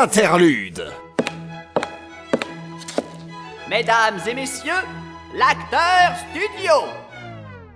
[0.00, 0.84] Interlude.
[3.68, 4.70] Mesdames et messieurs,
[5.34, 6.72] l'acteur studio.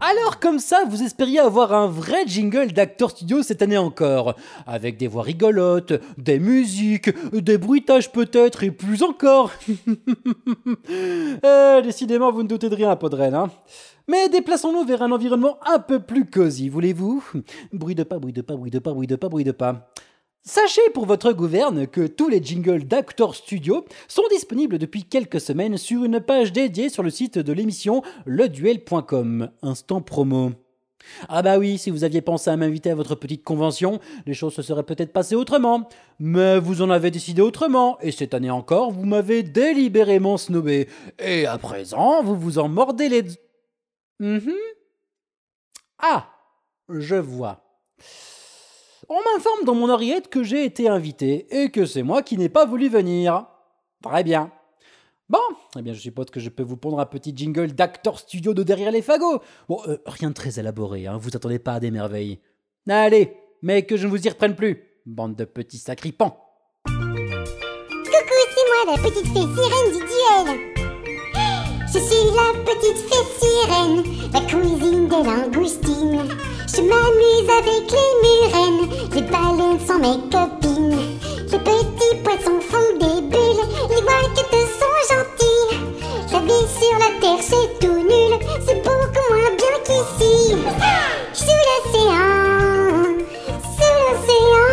[0.00, 4.34] Alors comme ça, vous espériez avoir un vrai jingle d'acteur studio cette année encore,
[4.66, 9.52] avec des voix rigolotes, des musiques, des bruitages peut-être et plus encore.
[11.44, 13.50] Euh, décidément, vous ne doutez de rien, Podren, hein.
[14.08, 17.22] Mais déplaçons-nous vers un environnement un peu plus cosy, voulez-vous?
[17.72, 19.90] Bruit de pas, bruit de pas, bruit de pas, bruit de pas, bruit de pas.
[20.48, 25.76] Sachez pour votre gouverne que tous les jingles d'Actor Studio sont disponibles depuis quelques semaines
[25.76, 29.50] sur une page dédiée sur le site de l'émission leduel.com.
[29.62, 30.52] Instant promo.
[31.28, 34.54] Ah bah oui, si vous aviez pensé à m'inviter à votre petite convention, les choses
[34.54, 35.88] se seraient peut-être passées autrement.
[36.20, 40.88] Mais vous en avez décidé autrement, et cette année encore, vous m'avez délibérément snobé.
[41.18, 43.24] Et à présent, vous vous en mordez les...
[44.20, 44.54] Mhm.
[45.98, 46.28] Ah,
[46.88, 47.64] je vois.
[49.08, 52.48] On m'informe dans mon oreillette que j'ai été invité et que c'est moi qui n'ai
[52.48, 53.46] pas voulu venir.
[54.02, 54.50] Très bien.
[55.28, 55.38] Bon,
[55.78, 58.64] eh bien je suppose que je peux vous pondre un petit jingle d'acteur studio de
[58.64, 59.40] derrière les fagots.
[59.68, 62.40] Bon, euh, rien de très élaboré, hein, vous attendez pas à des merveilles.
[62.88, 66.40] Allez, mais que je ne vous y reprenne plus, bande de petits sacripants.
[66.84, 66.96] Coucou,
[68.54, 70.46] c'est moi la petite fée sirène du duel.
[71.86, 76.55] Je suis la petite fée sirène, la cousine des langoustines.
[76.76, 81.18] Je m'amuse avec les murennes, les baleines sont mes copines.
[81.50, 85.70] Les petits poissons font des bulles, les wackets sont gentils.
[86.32, 88.32] La vie sur la terre c'est tout nul,
[88.66, 90.54] c'est beaucoup moins bien qu'ici.
[91.32, 92.44] Sous l'océan,
[93.74, 94.68] sous l'océan,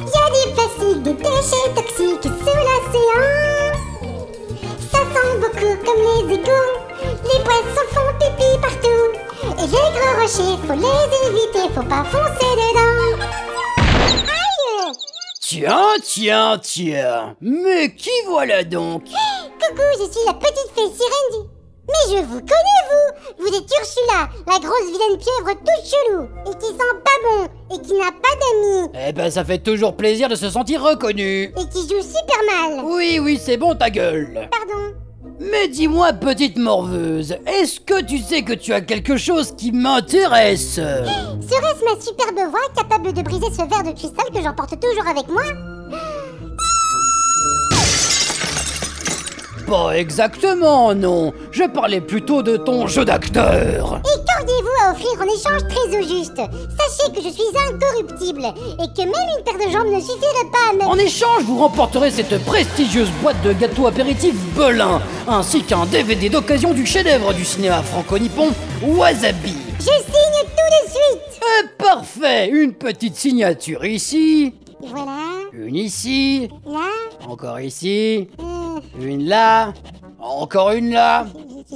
[0.00, 3.26] y a des plastiques, des déchets toxiques sous l'océan.
[4.90, 6.73] Ça sent beaucoup comme les égouts,
[10.28, 13.24] faut les éviter, faut pas foncer dedans.
[13.78, 14.92] Aïe
[15.40, 17.36] Tiens, tiens, tiens.
[17.40, 19.04] Mais qui voilà donc?
[19.04, 21.48] Coucou, je suis la petite fée sirène du...
[21.86, 26.58] Mais je vous connais, vous Vous êtes Ursula, la grosse vilaine pieuvre toute chelou, et
[26.58, 30.30] qui sent pas bon, et qui n'a pas d'amis, Eh ben, ça fait toujours plaisir
[30.30, 31.44] de se sentir reconnu.
[31.54, 32.84] et qui joue super mal.
[32.86, 34.48] Oui, oui, c'est bon ta gueule.
[34.50, 34.83] Pardon.
[35.50, 40.74] Mais dis-moi, petite morveuse, est-ce que tu sais que tu as quelque chose qui m'intéresse
[40.76, 45.28] Serait-ce ma superbe voix capable de briser ce verre de cristal que j'emporte toujours avec
[45.28, 45.42] moi
[49.66, 51.32] Pas exactement, non.
[51.50, 54.00] Je parlais plutôt de ton jeu d'acteur.
[55.20, 56.36] En échange très au juste.
[56.36, 58.44] Sachez que je suis incorruptible,
[58.82, 60.84] et que même une paire de jambes ne suffirait pas à me...
[60.90, 66.72] En échange, vous remporterez cette prestigieuse boîte de gâteaux apéritifs Belin, ainsi qu'un DVD d'occasion
[66.72, 68.48] du chef-d'œuvre du cinéma franco-nippon
[68.82, 69.54] Wasabi.
[69.78, 71.40] Je signe tout de suite.
[71.42, 72.48] Eh, parfait.
[72.50, 75.18] Une petite signature ici, Voilà,
[75.52, 76.88] une ici, là,
[77.28, 79.72] encore ici, euh, une là,
[80.20, 81.26] encore une là,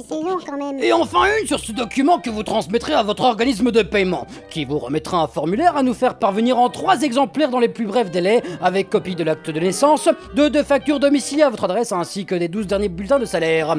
[0.09, 0.79] c'est long quand même.
[0.79, 4.65] et enfin une sur ce document que vous transmettrez à votre organisme de paiement, qui
[4.65, 8.11] vous remettra un formulaire à nous faire parvenir en trois exemplaires dans les plus brefs
[8.11, 12.25] délais, avec copie de l'acte de naissance, de deux factures domiciliées à votre adresse, ainsi
[12.25, 13.75] que des 12 derniers bulletins de salaire.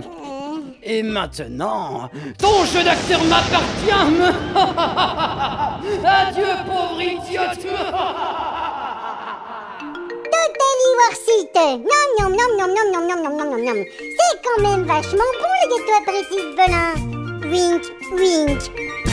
[0.83, 2.09] Et maintenant,
[2.39, 3.91] ton jeu d'acteur m'appartient
[6.05, 7.40] Adieu, pauvre idiote
[11.61, 15.53] Nom nom nom nom nom nom nom nom nom nom C'est quand même vachement bon
[15.61, 16.95] les gâteaux apéritifs Belin
[17.51, 17.83] Wink,
[18.19, 19.10] wink